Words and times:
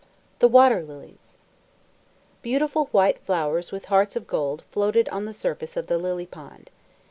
THE 0.39 0.47
WATER 0.47 0.81
LILIES 0.81 1.37
Beautiful 2.41 2.85
white 2.85 3.19
flowers 3.19 3.71
with 3.71 3.85
hearts 3.85 4.15
of 4.15 4.25
gold 4.25 4.63
floated 4.71 5.07
on 5.09 5.25
the 5.25 5.31
surface 5.31 5.77
of 5.77 5.85
the 5.85 5.99
lily 5.99 6.25
pond. 6.25 6.71